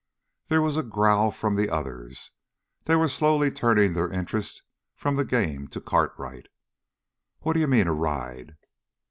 [0.47, 2.31] There was a growl from the others.
[2.85, 4.63] They were slowly turning their interest
[4.95, 6.47] from the game to Cartwright.
[7.41, 8.57] "What d'you mean a ride?"